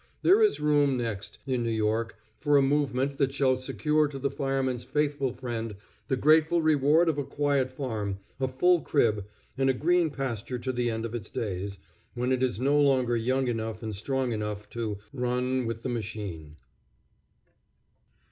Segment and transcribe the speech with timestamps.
[0.23, 4.31] There is room next, in New York, for a movement that shall secure to the
[4.31, 5.75] fireman's faithful friend
[6.07, 9.23] the grateful reward of a quiet farm, a full crib,
[9.59, 11.77] and a green pasture to the end of its days,
[12.15, 16.55] when it is no longer young enough and strong enough to "run with the machine."